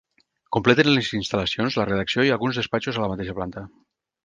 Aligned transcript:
Completen 0.55 0.89
les 0.93 1.09
instal·lacions 1.17 1.77
la 1.81 1.87
redacció 1.91 2.27
i 2.29 2.33
alguns 2.39 2.61
despatxos 2.63 3.01
a 3.03 3.07
la 3.07 3.13
mateixa 3.15 3.39
planta. 3.41 3.67